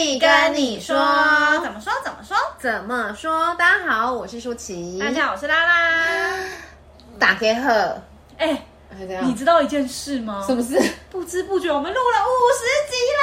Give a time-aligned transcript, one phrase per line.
[0.00, 0.96] 丽跟你说，
[1.62, 1.92] 怎么说？
[2.02, 2.34] 怎么说？
[2.58, 3.54] 怎么说？
[3.58, 4.98] 大家好，我是舒淇。
[4.98, 6.38] 大家好，我是拉拉。
[7.18, 8.00] 打给贺，
[8.38, 8.64] 哎，
[9.22, 10.42] 你知道一件事吗？
[10.46, 10.80] 什么事？
[11.10, 13.20] 不知不觉我们录了五十集啦！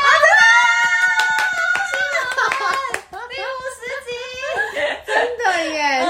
[3.27, 4.13] 第五 十集，
[5.05, 6.05] 真的耶！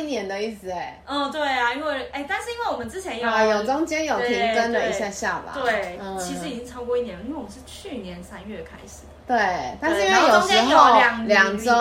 [0.00, 1.02] 一年的意思哎。
[1.06, 5.52] 嗯，对啊，因为哎，但是因为我们之前有有中间有停更了一下下吧。
[5.54, 9.02] 对，其实已经超过一年了，因为我们是去年三月开始。
[9.26, 11.72] 对，但是因为有时候两周、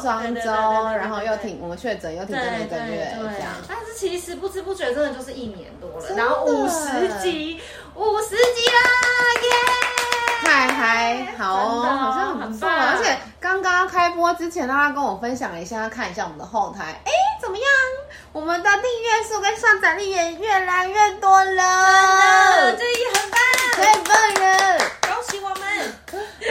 [0.00, 0.50] 双周，
[0.96, 3.50] 然后又停，我们确诊又停更了一个月这样。
[3.68, 7.60] 但是其实不知不觉真的就是一年多了，然后五十集，
[7.96, 8.80] 五十集啦，
[9.42, 9.48] 耶！
[10.44, 12.68] 太嗨，好哦，好像很不错。
[12.68, 17.10] 而且刚刚开播之前，他跟我分享了一下，看一下我们的后台，哎，
[17.44, 17.66] 怎么样？
[18.32, 23.38] 我们的订阅数跟上载率也越来越多了，真的，这也很棒，
[23.76, 25.62] 太棒了，恭喜我们！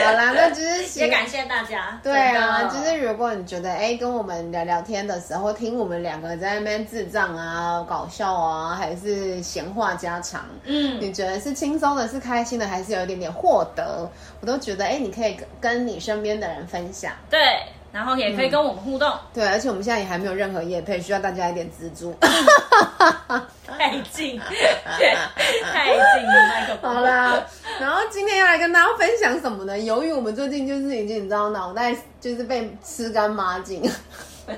[0.04, 1.98] 好啦，那就是也感谢大家。
[2.00, 14.08] 对啊，就是如果你觉得哎，跟我们聊聊天的时候，听我们两个在那边智障啊、搞笑啊，还是闲话家常，嗯，你觉得是轻松的、是开心的，还是有一点点获得，
[14.40, 17.12] 我都觉得哎，你可以跟你身边的人分享。
[17.28, 17.40] 对。
[17.94, 22.12] 然后也可以跟我们互动，嗯、对，而且我们现在也还没有任何业配，需要大家一点资助。
[23.78, 24.36] 太近，
[25.72, 27.40] 太近了，好啦，
[27.78, 29.78] 然后今天要来跟大家分享什么呢？
[29.78, 33.80] 由于我们最近就是已经你知道脑袋就是被吃干抹净，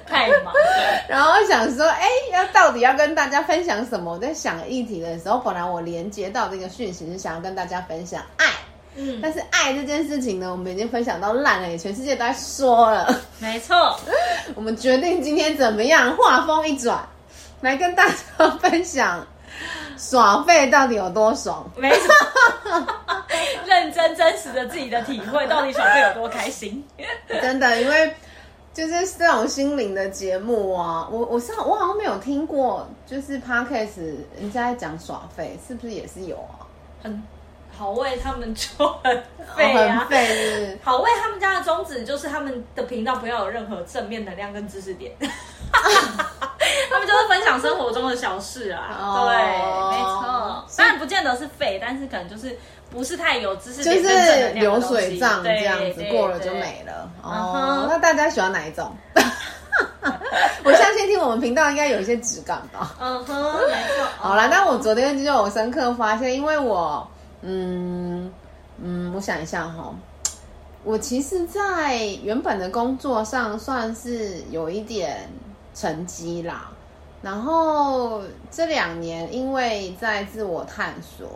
[0.06, 1.04] 太忙了。
[1.06, 4.14] 然后想说，哎，要到底要跟大家分享什么？
[4.14, 8.46] 我在想议题的时候，本来我连接到这个讯息是想要跟大家分享爱。
[8.96, 13.20] 嗯，但是爱这件事情呢，我们已经分享到烂了，也全世界都在说了。
[13.38, 13.98] 没错，
[14.56, 16.16] 我们决定今天怎么样？
[16.16, 17.06] 话锋一转，
[17.60, 19.26] 来跟大家分享
[19.98, 21.70] 耍费到底有多爽。
[21.76, 22.06] 没错，
[23.66, 26.82] 认真真实的自己的体会，到底耍费有多开心？
[27.28, 28.14] 真的，因为
[28.72, 34.00] 就是这种心灵的节目啊，我我上我好像没有听过，就是 Podcast
[34.38, 36.64] 人家在讲耍费，是不是也是有啊？
[37.02, 37.22] 很。
[37.78, 39.22] 好味他们就很
[39.56, 40.08] 废啊。
[40.82, 48.96] 好味他们家的宗旨就是他们的频道不要有任何正面能量跟知识点， 他们就是分享生活中的小事啊。
[49.00, 49.36] 哦、对，
[49.92, 50.64] 没错。
[50.76, 52.56] 当然不见得是废，但是可能就是
[52.90, 57.10] 不是太有知识点，就是流水账这样子过了就没了。
[57.22, 58.90] 哦，那大家喜欢哪一种？
[60.64, 62.96] 我相信听我们频道应该有一些质感吧。
[63.00, 64.06] 嗯哼，没错。
[64.18, 67.06] 好了，那我昨天就有深刻发现，因为我。
[67.42, 68.30] 嗯
[68.82, 69.94] 嗯，我想一下哈，
[70.84, 75.28] 我其实，在原本的工作上算是有一点
[75.74, 76.70] 成绩啦。
[77.22, 81.28] 然后这两年，因为在自我探索，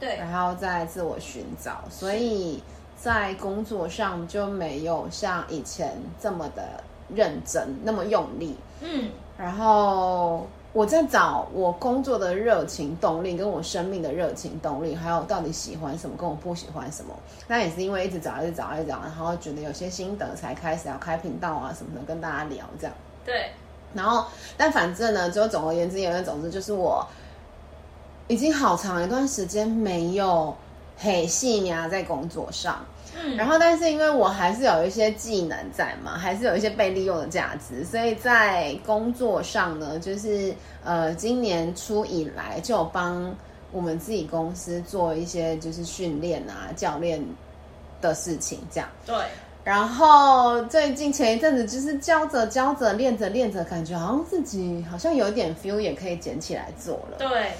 [0.00, 2.62] 对，然后在自我寻找，所以
[2.96, 6.82] 在工作上就没有像以前这么的
[7.14, 8.56] 认真，那么用力。
[8.80, 10.46] 嗯，然后。
[10.78, 17.12] 我在找我工作的热情动力，跟我生命的热情动力，还有到底喜欢什么，跟我不喜欢什么。
[17.48, 22.94] 那也是因为一直找，一直找，一直找，然后觉得有些心得，才开始要开频道啊什么的，跟大家聊这样。
[23.24, 23.50] 对。
[23.92, 24.24] 然后，
[24.56, 27.04] 但反正呢，就总而言之，言而总之，就是我
[28.28, 30.56] 已经好长一段时间没有
[30.96, 32.86] 很细腻在工作上。
[33.20, 43.34] 嗯，然后，但是因为我还是有一些技能在嘛，还是有一些被利用的价值，所以在工作上呢，就是呃，今年初以来就有帮
[43.72, 47.20] 我们自己公司做一些就是训练啊、教练
[48.00, 48.88] 的事情，这样。
[49.04, 49.16] 对。
[49.64, 57.18] 然后最近前一阵子就是教着教着练着练着，感觉好像自己好像有点 feel，也可以捡起来做了。
[57.18, 57.50] 对。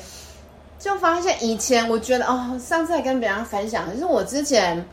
[0.78, 4.84] 就发现以前我觉得哦，上次还跟别人分享，就是我之前。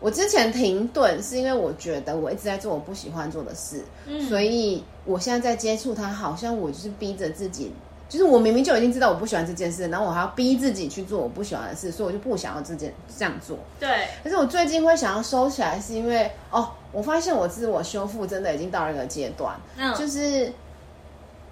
[0.00, 7.70] 我之前停顿是因为我觉得我一直在做我不喜欢做的事，嗯，所以我现在在接触它，好像我就是逼着自己，
[8.08, 13.58] 就是我明明就已经知道我不喜欢这件事，然后我还要逼自己去做我不喜欢的事，所以我就不想要这件这样做。
[13.78, 14.06] 对。
[14.24, 20.50] 可是我最近会想要收起来，是因为哦，我发现我自我修复真的已经到了一个阶段，嗯，就是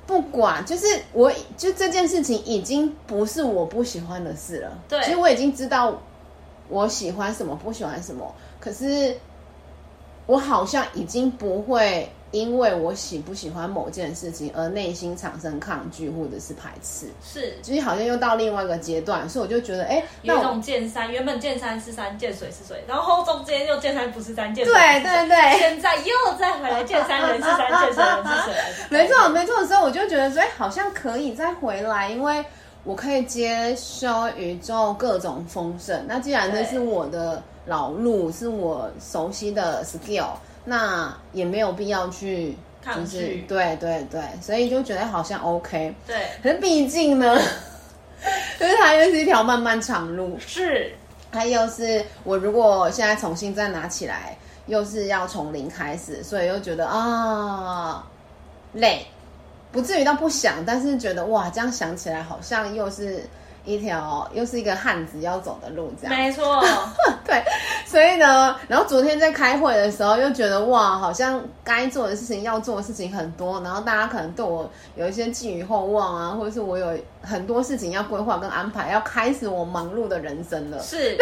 [0.07, 6.01] 不管，就是我就这件事情已经不是我不喜欢的事了，对，其实我已经知道。
[6.69, 9.17] 我喜欢什么，不喜欢什么，可是
[10.27, 28.55] 我好像已经不会因为我喜不喜欢某件事情而内心产生抗拒或者是排斥，是，就是好像又到另外一个阶段，所以我就觉得，哎，有一种见山，原本见山是山，见水是水，然后中间又见山不是山，见水对对对，现在又再回来见山人是山，见水人是水，
[28.91, 32.45] 没错没错，所以我就觉得说，哎，好像可以再回来，因为。
[32.89, 36.03] 我可以接收宇宙各种丰盛。
[36.09, 40.31] 那既然这是我的老路，是我熟悉的 skill，
[40.65, 45.95] 那也没有必要去就是对对对，所以就觉得好像 OK。
[46.07, 47.39] 对，可是毕竟呢，
[48.59, 50.39] 就是它又是一条漫漫长路。
[50.39, 50.91] 是，
[51.31, 58.03] 它又是我如果现在重新再拿起来，又是要从零开始，所以又觉得啊
[58.73, 59.07] 累。
[59.71, 63.23] 不至于到不想，但是觉得哇，这样想起来好像又是
[63.65, 66.17] 一条又是一个汉子要走的路，这样。
[66.17, 66.65] 没错，
[67.27, 67.43] 对，
[67.85, 80.81] 所以呢，然后昨天在开会的时候又觉得哇，好像该做的事情要做的事情很多，然后大家可能对我有一些寄予厚望啊，或者是我有很多事情要规划跟安排，要开始我忙碌的人生了。
[80.83, 81.15] 是，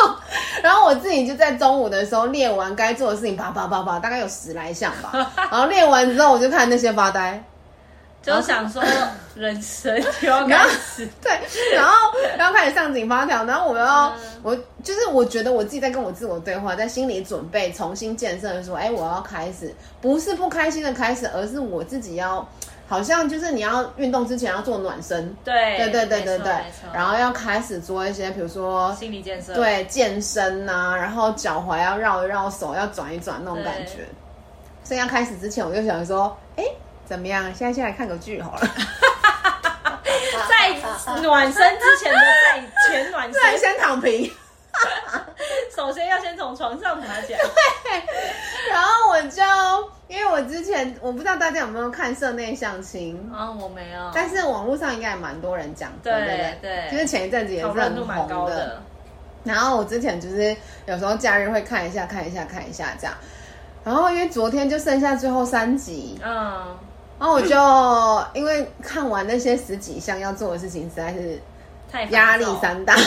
[0.62, 5.32] 然后，我自己就在中午的时候列完该做的事情，叭叭叭叭，大概有十来项吧。
[5.50, 7.42] 然后列完之后，我就看那些发呆。
[8.24, 8.82] 就想说
[9.34, 11.30] 人生就要开始， 对，
[11.74, 11.92] 然后
[12.38, 22.48] 然后开始上紧发条，然后我要、嗯、我就是我觉得我自己在跟我自我对话，在心理准备重新建设的时候，哎，我要开始，不是不开心的开始，而是我自己要，
[22.88, 26.52] 好像就是你要运动之前要做暖身，对，对对对对对，
[26.92, 34.06] 然后要开始做一些，比如说心理建设，对，健身啊，然后脚踝要绕一绕，手要转一转那种感觉，
[34.82, 36.64] 所以要开始之前，我就想说，哎。
[37.04, 37.44] 怎么样？
[37.54, 38.60] 现在先来看个剧好了。
[40.48, 44.30] 在暖身之前的在前暖身，先躺平。
[45.74, 47.38] 首先要先从床上爬起来。
[47.84, 48.02] 对。
[48.70, 49.42] 然后我就，
[50.08, 54.10] 因为我之前我不知道大家有没有看社内相亲啊，我没有。
[54.14, 56.88] 但是网络上应该也蛮多人讲的，对对对。
[56.88, 58.82] 对就是前一阵子也是很红的，的。
[59.44, 60.56] 然后我之前就是
[60.86, 63.14] 有时候假日会看一下，看一下，看一下这样。
[63.84, 66.78] 然后因为昨天就剩下最后三集，嗯。
[67.24, 71.40] 然后我就因为看完那些十几项要做的事情，实在是
[71.90, 72.94] 太压力山大，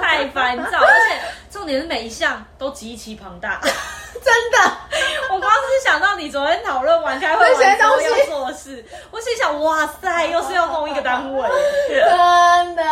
[0.00, 1.20] 太烦躁，而且
[1.50, 3.60] 重点是每一项都极其庞大。
[4.24, 4.72] 真的，
[5.27, 11.48] 我光是想到你昨天讨论完开会完之后要做的事，我心想，哇塞，又是要弄一个单位，
[11.88, 12.84] 真的，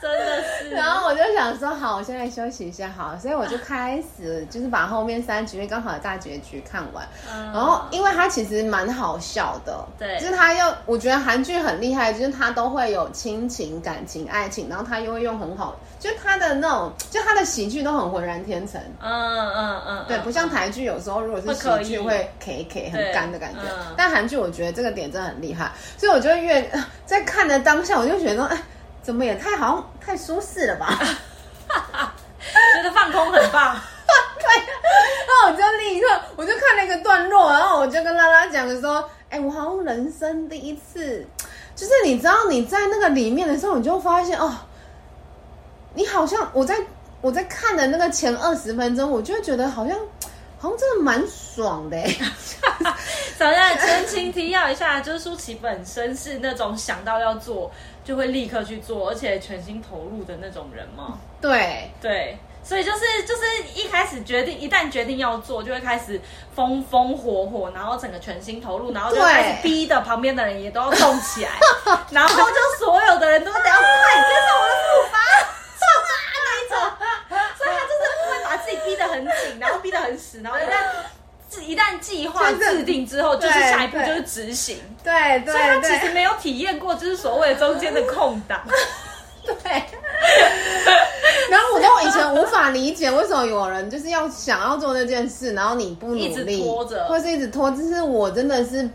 [0.00, 0.70] 真的是。
[0.70, 7.04] 然后我就想说，好，我现在休息一下，好，所以我就开始就是把后面三集，因为刚好大结局看完。
[7.52, 18.80] 然后，因为它其实蛮好笑的，对，就是它又，我觉得韩剧很厉害，就是它都会有亲情、感情、爱情，然后它又会用很好，就他的那种，就他的喜剧都很浑然天成。
[19.00, 20.60] 嗯嗯嗯，对，不像台。
[20.60, 26.70] 韩剧有时候如果是喜剧会 K K 很干的感觉，嗯、但韩剧我觉得这个点真的很厉害，所以我就越
[27.06, 28.58] 在看的当下，我就觉得说，哎，
[29.02, 30.98] 怎么也太好像太舒适了吧？
[32.74, 33.74] 觉得放空很棒。
[34.40, 36.06] 对，然后我就立刻
[36.36, 41.24] 我就看了一个段落，然后我就跟拉拉讲说，哎，我好像人生第一次，
[41.76, 44.52] 就是你知道你在那个里面的时候，你就发现哦，
[45.94, 46.76] 你好像我在
[47.20, 49.96] 我在看的那个前二十分钟，我就会觉得好像。
[50.62, 51.96] 好像真的蛮爽的。
[53.38, 57.72] 小夏，前情提要一下，就是舒淇本身是那种想到要做
[58.04, 61.18] 就会立刻去做，而且全心投入的那种人吗？
[61.40, 63.42] 对对，所以就是就是
[63.74, 66.20] 一开始决定，一旦决定要做，就会开始
[66.54, 71.52] 风风火火，然后整个全心投入，然后就开始逼的旁边的人也都要动起来，
[72.10, 75.18] 然后就所有的人都得要 快跟上我的步伐。
[78.84, 84.78] 逼得很紧，然后逼得很死，然后一旦一旦计划制定之后，就是下一步就是执行。
[85.02, 88.62] 对对，所以他其实没有体验过，就是所谓中间的空档。
[89.44, 89.82] 对。
[91.50, 98.88] 然后我都以前无法理解，为什么有人就是要想要做那件事，然后你不努力，一直拖着，或是一直拖，就是我真的是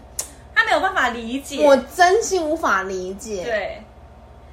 [0.54, 3.44] 他没有办法理解，我真心无法理解。
[3.44, 3.84] 对，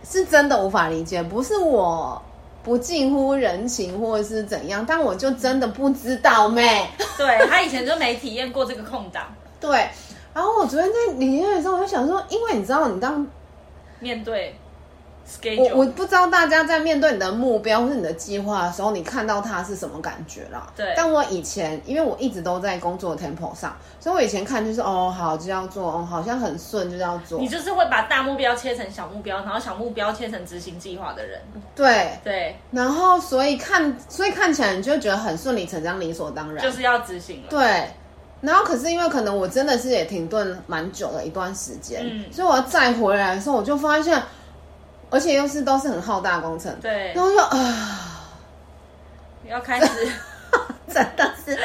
[0.05, 2.21] 是真的无法理解，不是我。
[2.63, 4.85] 不近乎人情，或者是怎样？
[4.87, 6.87] 但我就真的不知道咩。
[7.19, 9.35] 对， 他以前就没体验过这个空档。
[9.61, 9.89] 对，
[10.35, 13.27] 然后我昨天在里面的时候，我就想说，因为你知道，你当
[14.01, 14.55] 面对。
[15.59, 20.71] 我我不知道大家在面对你的目标或是你的计划的时候，你看到它是什么感觉啦？
[20.77, 20.93] 对。
[20.97, 27.39] 但我以前，因为我一直都在工作的 tempo 上，所以我以前看就是哦，好就要做，哦，好像很顺就要做。
[27.39, 31.41] 你就是会把大目标切成小目标，然后小目标切成执行计划的人。
[31.75, 32.57] 对对。
[32.71, 37.45] 然后所以看，所以看起来你就觉得很顺理成章、理所当然，就是要执行了。
[37.49, 37.87] 对。
[38.41, 44.21] 然后可是因为可能我真的是也停顿蛮久的一段时间，嗯，所以我要再回来的时候，我就发现。
[45.13, 48.25] 而且又是都是很浩大的工程，对，然后就啊，
[49.47, 50.13] 要开始，
[50.89, 51.57] 真的是，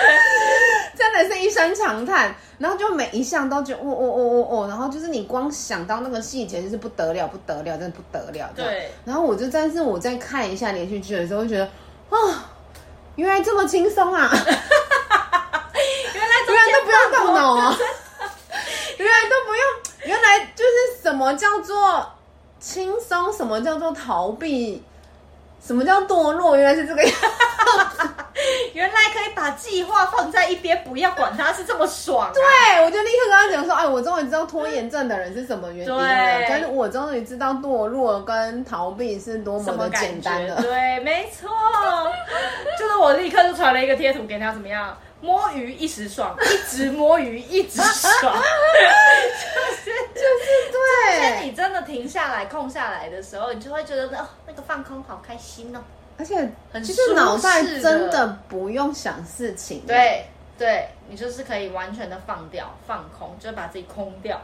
[0.97, 8.51] 真的是一声长叹，然后就每一项都觉得哦哦哦哦哦，然后就是你光想到那个细节就是不得了不得了，真的不得了。
[8.53, 8.91] 对。
[9.05, 11.63] 然后我就但是我在看一下连续剧的时候，会觉得
[12.09, 12.51] 啊，
[13.15, 14.29] 原来这么轻松啊！
[14.33, 14.43] 原
[16.23, 17.77] 来原来都不用动脑啊！
[18.97, 19.63] 原来都不用，
[20.05, 22.11] 原来就是什么叫做
[22.59, 24.83] 轻松，什么叫做逃避。
[25.59, 26.55] 什么叫堕落？
[26.55, 28.07] 原来是这个样子，
[28.73, 32.31] 原来可以把计划放在一边，不要管它，是这么爽啊。
[32.31, 40.61] 对，我就立刻跟他讲说，哎，我终于知道拖延症的人是什么原因了，对但是我终于知道堕落跟逃避是多么的简单的。
[40.61, 41.49] 对，没错，
[42.79, 44.95] 就是我立刻就传了一个贴图给他，怎么样？
[45.21, 50.77] 摸鱼一时爽，一直摸鱼一直爽，就是就是对。
[51.09, 55.79] 而且你真的停下来空下来的时候，你就会觉得哦，那个放空好开心哦，
[56.17, 59.83] 而且很其实脑袋真的不用想事情。
[59.87, 60.25] 对
[60.57, 64.39] 对，你就是可以完全的放掉、放空，就把自己空掉。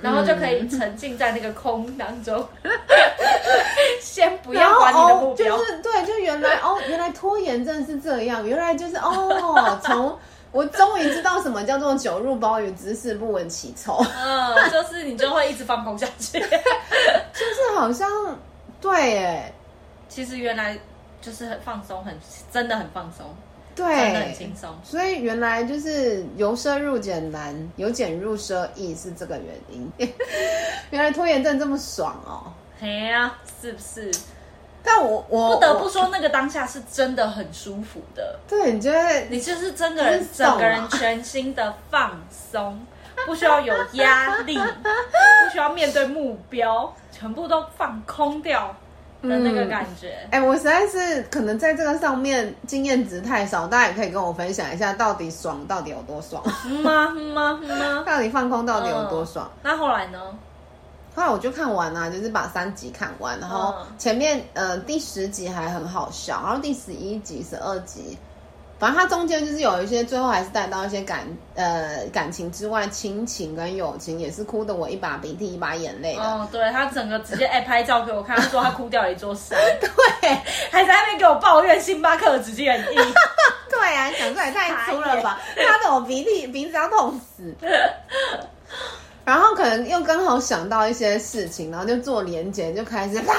[0.00, 2.48] 然后就可以沉浸在那个空当中，
[4.00, 5.56] 先不要管你的目标。
[5.56, 10.18] 哦、就是对，就原来哦，原来拖延症是这样，原来就是哦，从
[10.50, 14.02] 我终于知道什么叫做酒入鲍鱼，知识不闻其臭。
[14.16, 18.08] 嗯，就是你就会一直放空下去， 就是好像
[18.80, 19.52] 对哎，
[20.08, 20.78] 其实原来
[21.20, 22.18] 就是很放松，很
[22.52, 23.26] 真的很放松。
[23.76, 24.68] 对，很轻松。
[24.82, 29.92] 所以原来就是由奢入俭难，由俭入奢易是这个原因。
[30.90, 32.50] 原来拖延症这么爽哦！
[32.80, 34.10] 嘿呀、啊，是不是？
[34.82, 38.38] 但我我不得不说，那个当下是真的很舒服的。
[38.48, 42.78] 对，你觉得你就是真的人，整个人全新的放松，
[43.26, 48.74] 不需要有压力，不需要面对目标，全部都放空掉。
[49.20, 56.40] 的那个感觉，哎、嗯欸，我实在是可能在这个上面经验值太少，大家也可以跟我分享一下，到底爽到底有多爽？
[56.84, 58.04] 吗吗吗？
[58.06, 59.50] 到底放空到底有多爽？
[59.56, 60.20] 嗯、那后来呢？
[61.14, 68.16] 后来我就看完了，就是把三集看完，然后前面呃第十集还很好笑，然后第十一集、十二集。
[68.78, 76.22] 反正它中间就是有一些，最后还是带到一些感呃感情之外，亲情跟友情也是哭的我一把鼻涕一把眼泪的。
[76.22, 79.58] 哦，对，他整个直接哎拍照给我看，他说他哭掉了一座山。
[79.82, 80.30] 对，
[80.70, 83.14] 还在那边给我抱怨星巴克的纸巾很硬。
[83.68, 85.40] 对啊，讲出来太粗了吧？
[85.66, 87.52] 他的我鼻涕鼻子要痛死。
[89.28, 93.34] 然后可能又刚好想到一些事情，然后就做连结，就开始啦。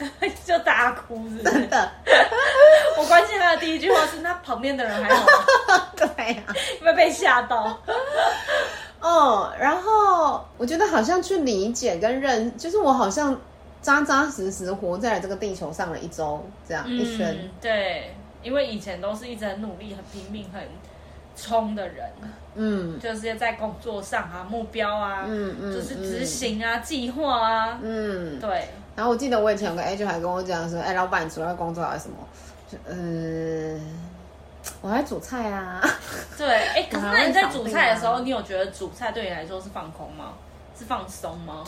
[0.46, 1.42] 就大哭是不是？
[1.44, 1.92] 真的，
[2.96, 5.88] 我关心他的第一句话是：那旁边的人还好吗？
[5.94, 7.78] 对呀、啊，有没有被吓到？
[8.98, 13.38] 哦，然后我觉得好像去理解跟认，就是我好像
[13.82, 17.36] 扎扎实实活在了这个地球上了一周，这样、嗯、一圈。
[17.60, 20.62] 对，因为以前都是一直很努力、很拼命、很
[21.36, 22.10] 冲的人，
[22.54, 28.68] 嗯，就是在工作上啊、目标啊，嗯嗯，就是执行啊、计划啊，嗯，对。
[28.96, 32.16] 然后我记得我以前有个 agent 还跟我讲说，哎，老板，你除了工作还有什么？
[32.70, 33.80] 就嗯、呃，
[34.82, 35.80] 我还煮菜啊。
[36.36, 40.34] 对，哎， 可是那你在煮菜的时候，你有觉得煮菜对你来说是放空吗？
[40.78, 41.64] 是放松吗？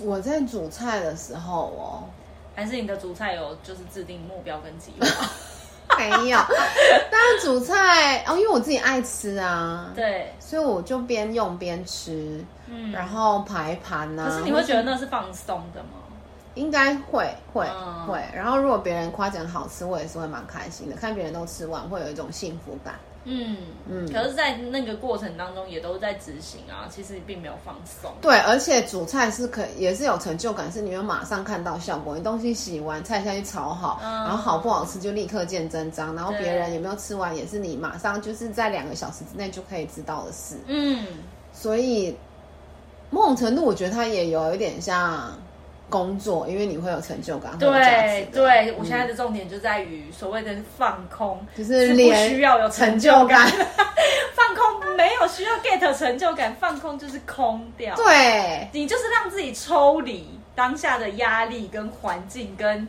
[0.00, 2.04] 我在煮菜的时候哦，
[2.54, 5.06] 还是你的煮菜有就是制定目标跟计划？
[5.98, 6.38] 没有，
[7.10, 14.28] 但是煮菜哦，因为我自己爱吃啊，对，所以我就边用边吃，嗯，然后排盘啊。
[14.28, 16.00] 可是你会觉得那是放松的吗？
[16.54, 20.94] 应该会会、嗯、会，然后如果别人夸奖好吃，我也是会蛮开心的。
[20.94, 22.94] 看别人都吃完，会有一种幸福感。
[23.24, 23.56] 嗯
[23.88, 24.06] 嗯。
[24.12, 28.10] 可是，在那个过程当中，也都在执行啊，其实并没有放松。
[28.20, 32.16] 对，而且煮菜是可也是有成就感，是你们马上看到效果。
[32.16, 36.14] 你东西洗完，菜下去炒好，嗯、然后好不好吃就立刻见真章。
[36.14, 40.56] 然后别人有没有吃完，也是你马上就是在两个小时之内就可以知道的事。
[40.66, 41.06] 嗯。
[41.52, 42.16] 所以
[43.10, 45.32] 某种程度，我觉得它也有一点像。
[45.94, 47.56] 工作，因为你会有成就感。
[47.56, 53.46] 对对，我现在的重点就在于所谓的放空，就是不需要有成就感。
[54.34, 57.94] 放空没有需要 get 成就感，放空就是空掉。
[57.94, 62.88] 对，你就是让自己抽离当下的压力跟环境跟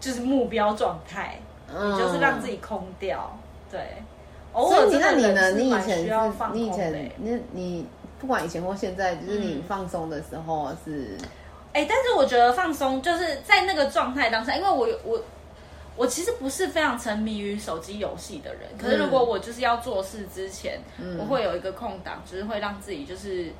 [0.00, 1.38] 就是目标状态，
[1.68, 3.38] 你就是让自己空掉。
[3.70, 3.80] 对，
[4.54, 5.52] 偶尔那你呢？
[5.52, 6.12] 你以前是，
[6.52, 7.86] 你以前你你
[8.18, 11.16] 不管以前或现在，就是你放松的时候是。
[11.74, 15.20] 哎，但是我觉得放松就是在那个状态当下，因为我我
[15.96, 23.52] 我其实不是非常沉迷于手机游戏的人，可是如果我就是要做事之前，嗯、我会有一个空档，就是会让自己就是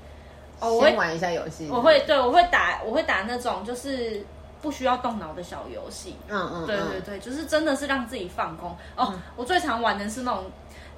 [0.61, 4.25] 哦，我会玩一下游戏，我会对我会打我会打那种就是
[4.63, 8.71] 不需要动脑的小游戏，嗯嗯，对对对，就是真的是让自己放空。
[8.97, 9.13] 哦。
[9.13, 10.45] 嗯、我最常玩的是那种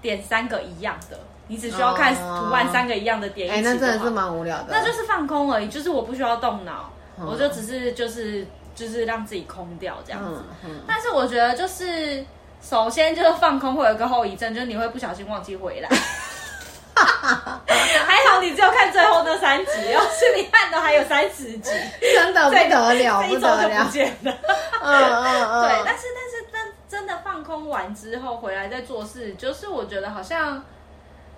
[0.01, 1.19] 点三个一样的，
[1.49, 3.51] 你只需要看图案三个一样的点。
[3.51, 4.67] 哎，那真的是蛮无聊的。
[4.71, 10.43] 那就是放空而已，就是我不需要动脑，嗯、我就只是就是就是让自己空掉这样子。
[10.65, 12.25] 嗯嗯、但是我觉得就是
[12.61, 15.89] 首先就是放空会有一个后遗症，就是你会不小心忘记回来。
[16.97, 21.71] 还好你只有看最后那三集，要是你看的还有三十集，
[22.15, 24.33] 真的不得了，不得了，不见了。
[24.81, 30.65] 嗯嗯嗯，对，但是但是真真的放空完之后回来再做事，就是我觉得好像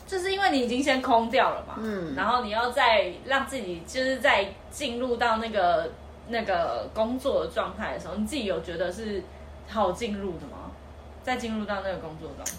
[0.09, 5.93] 就是因为你已经先空掉了嘛，嗯，然后你要再让自己就是在进入到那个
[6.29, 9.23] 那个工作的状态的时候，你自己有觉得是
[9.69, 10.73] 好进入的吗？
[11.23, 12.53] 再进入到那个工作状态。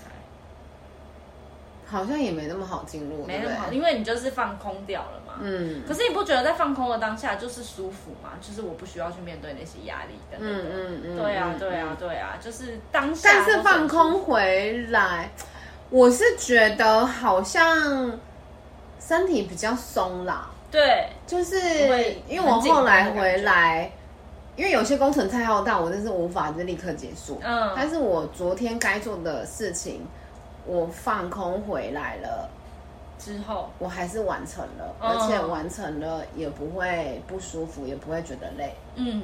[1.91, 5.33] 好像也没那么好进入，没那么好，因为你就是放空掉了嘛。
[5.41, 5.81] 嗯。
[5.87, 8.33] 可是你不觉得在放空的当下就是舒服吗？
[8.39, 10.37] 就是我不需要去面对那些压力的。
[10.39, 11.17] 嗯嗯嗯。
[11.17, 13.29] 对啊对啊对啊，就是当下。
[13.33, 15.31] 但是放空回来，
[15.89, 18.19] 我是觉得好像
[18.99, 20.49] 身体比较松啦。
[20.71, 21.59] 对，就是
[22.27, 23.91] 因为我后来回来，
[24.55, 27.39] 因为有些工程太浩大，我真是无法就立刻结束。
[27.43, 27.73] 嗯。
[27.75, 30.05] 但是我昨天该做的事情。
[30.65, 32.47] 我放空回来了
[33.17, 38.75] 之后，我还是完成了，而且完成了也不会不舒服，也不会觉得累。
[38.93, 39.23] 嗯。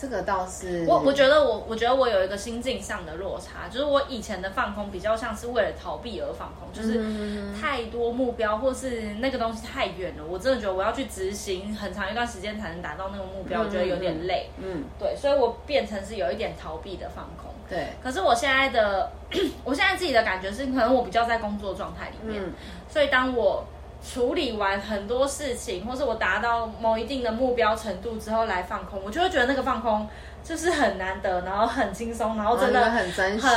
[0.00, 14.48] 这个倒是我，我觉得我，我觉得我有一个心境上的落差，就是我以前的放空比较像是为了逃避而放空，就是太多目标或是那个东西太远了，我真的觉得我要去执行很长一段时间才能达到那个目标，我觉得有点累。
[14.56, 17.52] 嗯，对，所以我变成是有一点逃避的放空。
[17.68, 19.12] 对，可是我现在的，
[19.62, 22.42] 我现在自己的感觉是，可能我比较在工作状态里面，
[22.88, 23.64] 所以当我。
[24.02, 30.08] 处理完很多事情，或是我达到某一定的目标程度之后来放空，我就会觉得那个放空
[30.42, 33.48] 就是很难得，然后很轻松，然后真的很珍惜，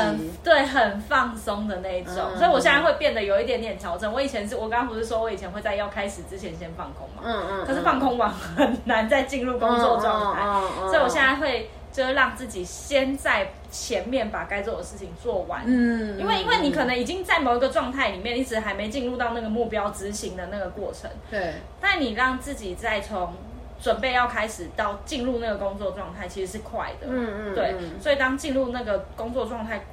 [0.43, 2.15] 对，很放松的那一种。
[2.33, 4.11] 嗯、所以我现在会变得有一点点调整。
[4.11, 7.21] 我以前是我刚刚不是说我以前会在要开始之前先放空嘛？
[7.23, 7.65] 嗯嗯。
[7.65, 11.69] 可是放空完很难再进入工作状态，嗯嗯嗯、所以我现在会。
[11.93, 21.55] 就是让自己先在前面把该做的事情做完，嗯，因为因为你可能已经在某一个状态里面，一直还没进入到那个目标执行的那个过程，对。
[21.81, 23.33] 但你让自己再从
[23.81, 27.75] 准备要开始到进入那个工作状态，其实是快的，嗯嗯，对。
[27.99, 29.83] 所以当进入那个工作状态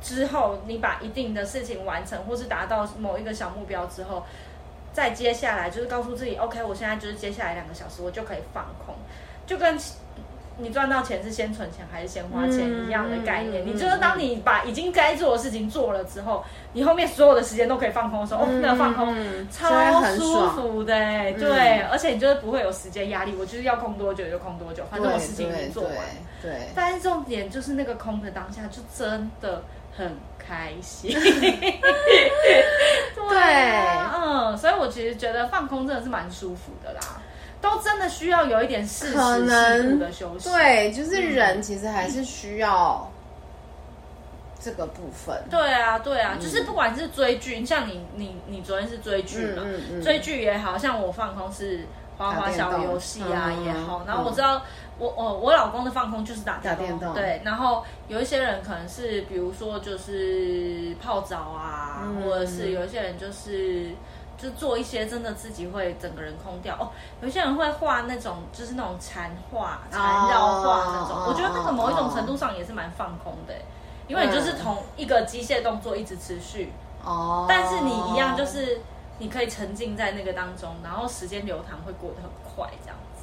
[0.00, 4.24] 之后，你把一定的事情完成，或是达到某一个小目标之后，
[4.94, 8.94] 再接下来就是告诉自己，OK，我现在就是接下来两个小时，我就可以放空，
[9.46, 9.78] 就跟。
[10.58, 13.64] 你赚到钱是先存钱还是先花钱一样的概念？
[13.66, 16.42] 你就是当你把已经该做的事情做了之后，
[16.72, 19.14] 你后面所有的时间都可以放空的时候，嗯、哦，那个放空
[19.50, 25.92] 超舒服的，嗯、对，而且你就是不会有时间压力，我就是要空多久就空多久，反正我事情已经做完。
[26.40, 29.62] 对，对对，但是重点就是那个空的当下，就真的
[29.96, 31.10] 很开心。
[33.28, 33.38] 对，
[34.14, 37.00] 嗯，所以我其实觉得放空真的是蛮舒服的啦。
[37.68, 43.10] 都真的需要有一点适时适度的休息，对，就是人其实还是需要
[44.60, 45.36] 这个部分。
[45.44, 49.62] 嗯、对啊，对啊，嗯、就是不管是追剧，像你你你昨天是追剧嘛，
[50.02, 51.80] 追剧也好，像我放空是
[52.16, 54.04] 花花小游戏啊也好。
[54.06, 54.62] 然后我知道
[54.98, 57.42] 我我我老公的放空就是打电动，电动对。
[57.44, 63.90] 然后有一些人可能是比如说就是泡澡啊，嗯、或者是有一些人就是。
[64.36, 66.90] 就做一些真的自己会整个人空掉哦。
[67.22, 71.16] 有些人会画那种，就是那种缠画、缠绕画那种。
[71.16, 73.54] Oh, 我觉得那个某一种程度上也是蛮放空的，
[74.06, 76.72] 因为你就是同一个机械动作一直持续
[77.02, 77.40] 哦。
[77.40, 78.78] Oh, 但是你一样就是
[79.18, 83.22] 你可以沉浸在那个当中，然后时间流淌会过得很快，这样子。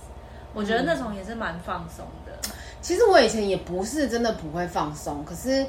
[0.53, 2.31] 我觉得那种也是蛮放松的。
[2.47, 5.63] 嗯，其实我以前也不是真的不会放松，可是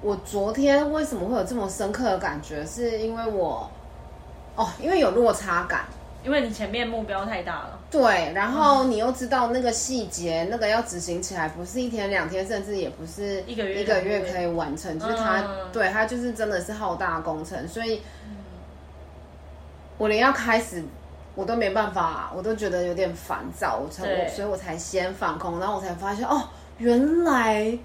[0.00, 3.68] 我昨天为什么会有这么深刻的感觉，是因为我。
[4.56, 5.84] 哦，因为有落差感，
[6.24, 7.78] 因为你前面目标太大了。
[7.90, 18.02] 对，然后你又知道那个细节，嗯、那个要执行起来不是一天两天，甚至也不是一个月一个月可以完成，就是它，嗯、对，它就是真的是浩大工程，所以，
[19.98, 20.82] 我连要开始
[21.34, 27.78] 我都没办法，我都觉得有点烦躁，我才我，所以我才先放空，然后我才发现，哦，原来。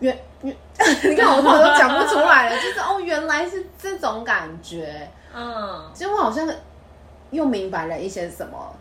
[0.00, 0.56] 原原，
[1.10, 6.48] 你看我话都讲不出来了，就是哦，原来是这种感觉，嗯，其实我好像
[7.30, 8.74] 又明白了一些什么，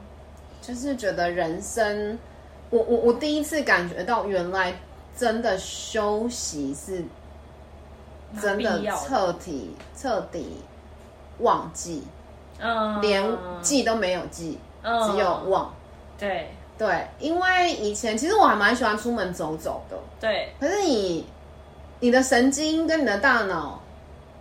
[0.62, 2.17] 就是觉得人生，
[2.69, 4.74] 我我我第一次感觉到，原来
[5.15, 7.04] 真的休息是
[8.41, 10.58] 真的彻底彻底
[11.39, 12.04] 忘记，
[12.60, 13.24] 嗯，连
[13.62, 15.74] 记都没有记，嗯，只有忘，
[16.17, 16.50] 对。
[16.78, 19.95] 对，因为以前其实我还蛮喜欢出门走走的。
[20.19, 21.24] 对，可是你，
[22.02, 23.82] 你的神经跟你的大脑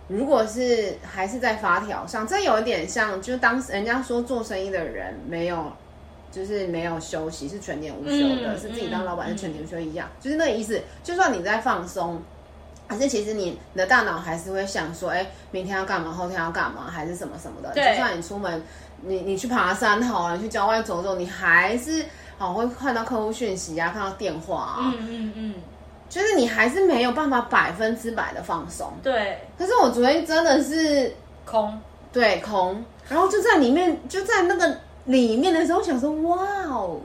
[0.09, 5.71] 如果是还是在发条上，这有一点像，就是当人家说做生意的人没有，
[6.33, 10.81] 就是没有休息，是全年无休的，嗯、是自己当老板是全年无休一样，嗯、就是那个意思。
[11.01, 12.21] 就算你在放松，
[12.89, 17.69] 可是其实你你的大脑还是会想说，哎，明天要干嘛，后天要干嘛，还是什么什么的。
[17.73, 18.61] 就算你出门，
[19.01, 22.03] 你你去爬山好了，你去郊外走走，你还是
[22.37, 24.93] 好会看到客户讯息啊，看到电话啊。
[24.97, 25.55] 嗯嗯嗯。
[26.11, 29.39] 嗯就是你还是没有办法百分之百的放松，对。
[29.57, 31.79] 可是我昨天真的是空，
[32.11, 36.99] 对空，然后就在里面，就在那个里面的时候，想说哇哦，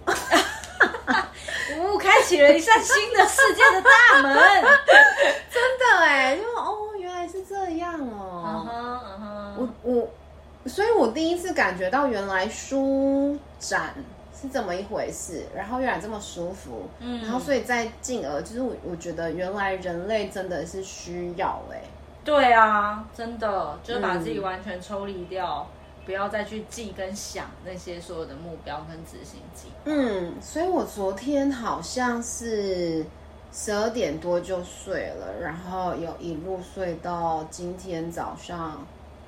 [1.79, 4.35] 呜，开启了一扇新的世界的大门，
[5.51, 8.67] 真的哎，就哦，原来是这样哦，
[9.57, 10.09] 我我，
[10.69, 13.95] 所以我第一次感觉到原来舒展。
[14.39, 21.85] 是怎么一回事，然后原来这么舒服，嗯，然后所以再进而，就是我我觉得原来人类真的是需要哎、欸，
[22.23, 29.75] 对啊，真的就是把自己完全抽离掉，嗯、不要再去记跟想那些所有的目标跟执行计划。
[29.87, 33.07] 嗯，所以我昨天好像是
[33.53, 38.87] 十二点多就睡了，然后有一路睡到今天早上。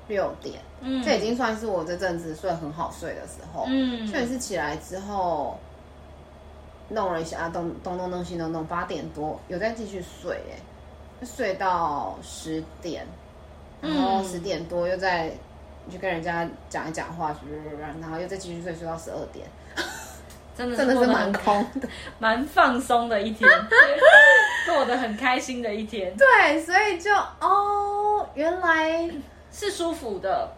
[0.09, 5.57] 六点，嗯，这已经算是我这阵子睡很好睡的时候，嗯，确实是起来之后
[6.89, 10.59] 弄了一下，东东东东西东东，八点多有再继续睡，哎，
[11.25, 13.05] 睡到十点，
[13.81, 15.29] 然后十点多又再
[15.91, 17.35] 去跟人家讲一讲话，
[17.79, 19.45] 然后又再继续睡，睡到十二点，
[20.57, 23.47] 真 的真的是蛮空的， 蛮放松的一天，
[24.65, 29.07] 过得很开心的一天，对，所以就哦，原来。
[29.51, 30.49] 是舒服的，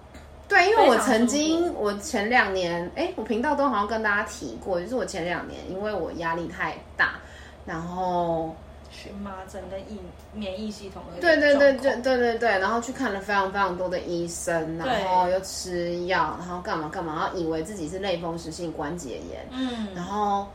[0.48, 7.16] 对，因为我曾经，我前两年，哎，我频道都好像跟大家提过，就是我前两年，因为我压力太大，
[7.66, 8.56] 然后
[8.92, 10.00] 荨麻疹跟疫
[10.34, 20.48] 免疫系统的，对对对对对对对，然后去看了非常非常多的医生，然后又吃药，然后干嘛干嘛，然后以为自己是类风湿性关节炎，嗯，然后。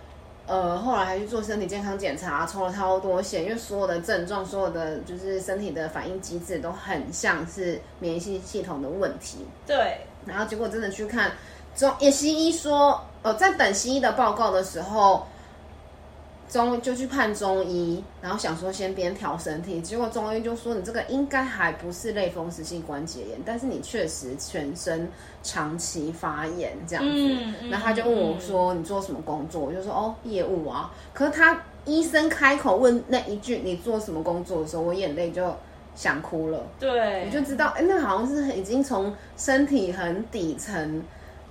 [0.46, 9.38] 呃，后来还去做身体健康检查，抽了超多血，因为所有的症状，所有的就是身体的反应机制都很像是免疫系系统的问题。
[9.66, 11.32] 对，然后结果真的去看
[11.74, 15.26] 中，也西医说，呃，在等西医的报告的时候。
[16.48, 25.08] 中就去看中医，然后想说先边调身体，结果中医就说你这个应该还不是类风湿性关节炎，但是你确实全身
[25.42, 27.10] 长期发炎这样子。
[27.12, 35.52] 嗯嗯、然后他就问我说：“你做什么工作？”我就说：“哦，业务啊。”可是他医生开口问那一句“你做什么工作”的时候，我眼泪就
[35.96, 36.64] 想哭了。
[36.78, 41.02] 对，我就知道，哎，那好像是已经从身体很底层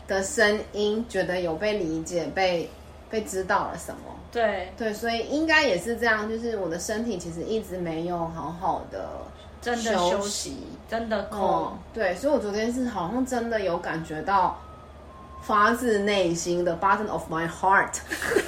[0.08, 2.70] 的声音，觉得有被理解、被
[3.10, 4.15] 被知道了什么。
[4.36, 9.08] 对对，所以应该也是这样，就是我的身体其实一直没有好好的
[9.62, 10.58] 真的休息，
[10.90, 11.40] 真的空。
[11.40, 14.60] 嗯，对，所以我昨天是好像真的有感觉到
[15.42, 17.94] 发自内心的 bottom of my heart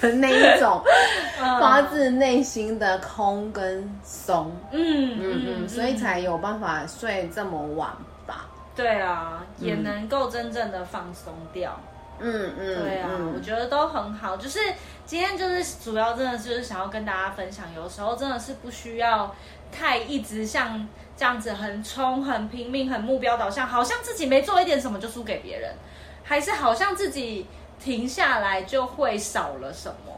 [0.01, 0.83] 的 那一种
[1.39, 4.51] 发自内心的空跟松。
[4.71, 7.89] 嗯嗯嗯，所以才有办法睡这么晚
[8.27, 8.45] 吧？
[8.75, 11.79] 对啊，也能够真正的放松掉。
[11.79, 14.35] 嗯嗯，对啊，嗯、我觉得都很好。
[14.37, 14.59] 就是
[15.05, 19.35] 今天就是主要真的就是想要跟大家分享，有时候真的是不需要
[19.71, 25.75] 太一直像这样子很冲、很拼命、很目标导向，好像自己没做一点什么就输给别人，
[26.23, 27.45] 还是好像自己
[27.79, 30.13] 停下来就会少了什么。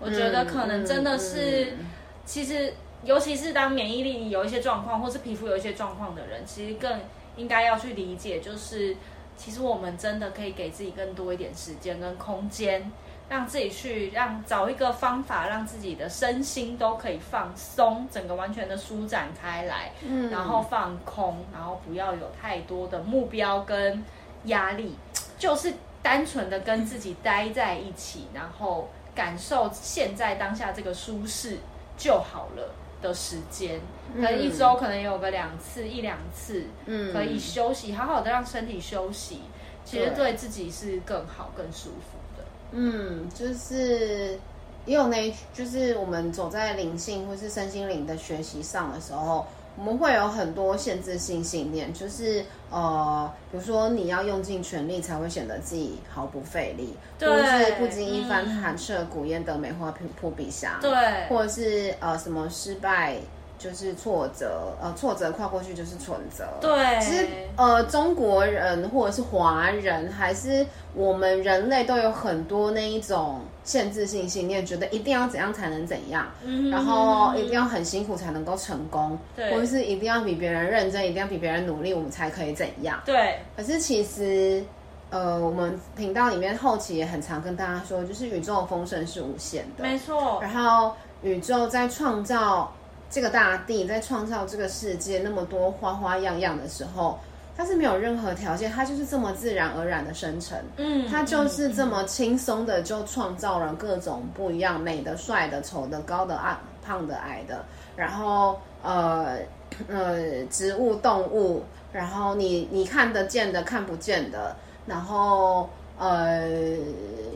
[0.00, 1.86] 我觉得可能真的是，嗯嗯、
[2.24, 7.00] 其实尤其是当免疫力有一些状况，或是皮肤有一些状况的人，其实更
[7.36, 8.96] 应该要去理解，就是。
[9.36, 12.90] 其实我们真的可以给自己更多一点时间跟空间，
[13.28, 24.02] 让自己去让找一个方法，让自己的身心都可以放松，整个完全的舒展开来，嗯，然后放空，然后不要有太多的目标跟
[24.44, 24.94] 压力，
[25.38, 31.58] 就是单纯的跟自己待在一起，然后感受现在当下这个舒适
[31.96, 32.74] 就好了。
[33.04, 33.78] 的时间，
[34.14, 39.40] 可能一周可能有个两次一两次，嗯，可以休息，好好的让身体休息，
[39.84, 42.44] 其实对自己是更好、更舒服的。
[42.72, 44.38] 嗯，就是
[44.86, 49.46] 也有那，就是我们走在灵性或是身心灵的学习上的时候。
[49.76, 57.28] 我们会有很多限制性信念，就是呃，比如说你要用尽全力才会显得自己毫不费力，对。
[57.28, 60.90] 或者是不经一番寒彻骨，焉得梅花扑鼻香，对，
[61.28, 63.16] 或者是呃什么失败
[63.64, 66.44] 就是挫折，呃，挫折跨过去就是存折。
[66.60, 83.00] 对，其实呃，中国人或者是华人，还是我们人类都有很多那一种限制性信念，觉得一定要怎样才能怎样，嗯、然后一定要很辛苦才能够成功，对，或者是一定要比别人认真，一定要比别人努力，我们才可以怎样？
[83.06, 83.38] 对。
[83.56, 84.62] 可是其实，
[85.08, 90.38] 呃，我们频道里面后期也很常跟大家说，就是宇宙的丰盛是无限的，没错。
[90.42, 92.70] 然后宇宙在创造。
[93.14, 97.16] 这个大地在创造这个世界那么多花花样样的时候，
[97.56, 100.58] 它是没有任何条件，它就是这么自然而然的生成。
[100.78, 109.38] 嗯，它就是这么轻松的就创造了各种不一样，美的、帅的、丑的、高的、矮、胖的、矮的，然后呃
[109.86, 116.48] 呃，植物、动物，然后你你看得见的、看不见的，然后呃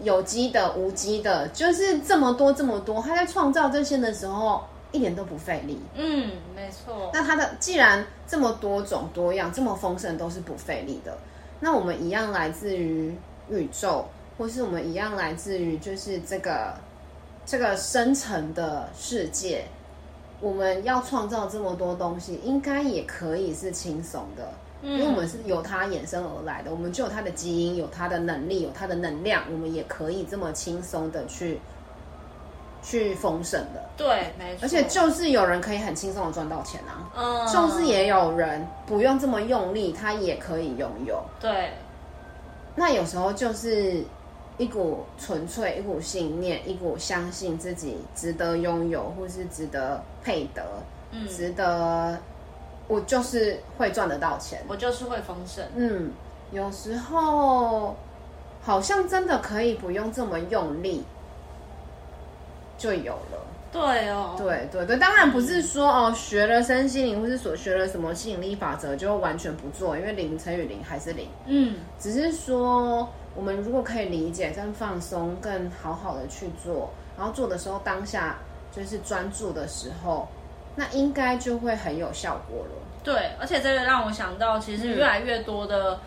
[0.02, 3.00] 有机的、无机的，就是这么多这么多。
[3.00, 4.60] 它在创造这些的时候。
[4.90, 7.10] 一点都不费力，嗯，没错。
[7.12, 11.16] 那它的既然这么多种多样，这么丰盛，都是不费力的。
[11.60, 13.14] 那我们一样来自于
[13.50, 14.06] 宇宙，
[14.38, 16.74] 或是我们一样来自于就是这个
[17.44, 19.64] 这个深层的世界。
[20.40, 31.58] 我们要创造这么多东西，应该也可以是轻松的，嗯，因为我们是由它衍生而来的，我们就有它的基因，有它的能力，有它的能量，我们也可以这么轻松的去。
[32.88, 34.60] 去丰盛的，对，没错。
[34.62, 41.22] 而且就是有人可以很轻松的赚到钱啊，嗯，就是也有人不用这么用力，他也可以拥有。
[41.38, 41.74] 对，
[42.74, 44.02] 那有时候就是
[44.56, 50.64] 一股纯粹、一股信念、一股相信自己值得拥有，或是值得配得，
[51.10, 52.18] 嗯，值得，
[52.86, 55.62] 我就是会赚得到钱，我就是会丰盛。
[55.74, 56.10] 嗯，
[56.52, 57.94] 有时候
[58.62, 61.04] 好像真的可以不用这么用力。
[62.78, 63.38] 就有了，
[63.70, 78.38] 对哦，对对对，当然不是说哦，学了身心灵或是所学了什么吸引力法则就完全不做，因为零乘以零还是零，嗯，只是说我们如果可以理解更放松，更好好的去做，然后做的时候当下
[78.72, 80.26] 就是专注的时候，
[80.74, 82.70] 那应该就会很有效果了。
[83.02, 85.94] 对，而且这个让我想到，其实越来越多的。
[85.94, 85.98] 嗯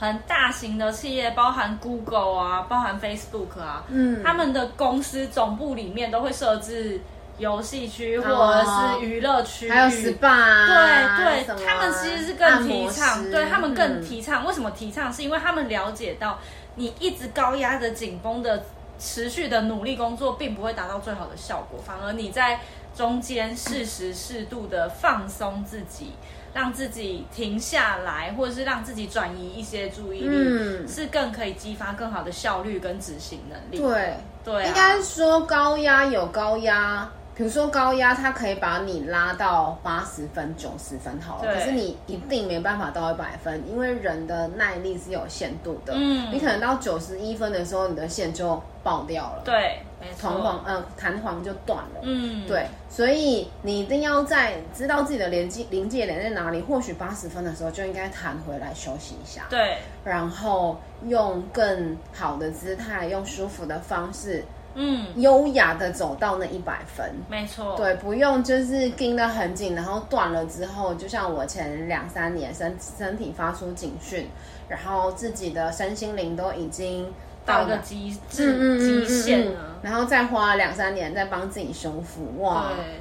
[0.00, 6.98] 很大型的企业，包含 Google 啊，包含 Facebook 啊，嗯，他们的公司总部里面都会设置
[7.36, 14.46] 游戏区或者是娱乐区，还有 SPA，对对，他们其实是更提倡，对他们更提倡。
[14.46, 15.12] 为什么提倡？
[15.12, 16.38] 是因为他们了解到，
[16.76, 18.64] 你一直高压的、紧绷的、
[18.98, 22.58] 持续的努力工作，并不会达到最好的效果，反而你在
[22.96, 26.12] 中间适时适度的放松自己。
[26.52, 33.78] 让自己停下来，或者是让自己转移一些注意力，嗯，是更可以激发更好的效率跟执行能力。
[33.78, 37.08] 对对啊，应该说高压有高压。
[37.34, 45.94] 比如说高压，它可以把你拉到八十分、九十分好了，可是你一定没办法到一百分，因为人的耐力是有限度的。
[45.96, 49.42] 嗯，你可能到九十一分的时候，你的线就爆掉了。
[49.42, 52.00] 对，没错，弹簧嗯弹簧就断了。
[52.02, 59.46] 嗯，对，所以你一定要在知道自己的临界临界点在哪里，或许八十分的时候就应该弹回来休息一下。
[59.48, 64.44] 对，然后用更好的姿态，用舒服的方式。
[64.74, 74.28] 嗯，优雅的走到那一百分，没错，对，不用就是盯得很紧，然后断了之后，就像我前两三年身身体发出警讯，
[74.68, 77.12] 然后自己的身心灵都已经
[77.44, 82.68] 到了极致极限了，然后再花两三年再帮自己修复，哇。
[82.76, 83.00] 对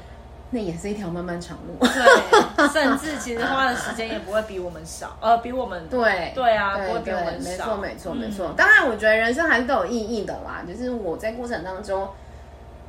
[0.52, 8.54] 那也是一条漫漫长路，对， 甚至其实花的时间也不会比我们少，呃，比我们对对啊，对不会比我们少，没错没错没错。
[8.58, 10.64] 当然，我觉得人生还是都有意义的啦。
[10.68, 12.10] 就是我在过程当中，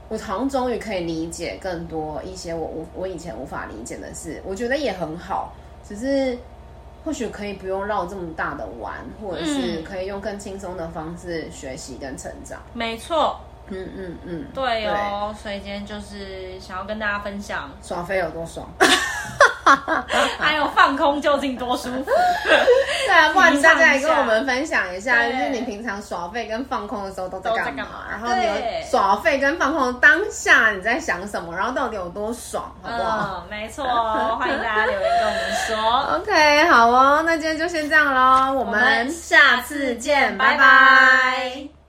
[0.09, 5.53] 我好像终于可以理解更多一些我我我以前无法理解的事，我觉得也很好。
[5.87, 6.39] 只是
[7.05, 12.59] 或许可以不用绕这么大的弯，或者是可以用更轻松的方式学习跟成长。
[12.73, 13.39] 没错。
[13.71, 18.69] 嗯嗯嗯，对哦，所以今天就是想要跟大家分享耍废有多爽，
[20.39, 22.05] 还有放空究竟多舒服。
[23.07, 28.05] 对啊，不然大家也跟我们分享一下，就是你平常耍废跟放空的时候都在干嘛？
[28.11, 28.45] 然后你
[28.91, 31.55] 耍废跟放空当下你在想什么？
[31.57, 33.45] 然后到底有多爽，好不好？
[33.45, 33.85] 嗯，没错，
[34.37, 36.17] 欢迎大家留言跟我们说。
[36.19, 41.80] OK，好哦，那今天就先这样喽，我们下次见，拜拜。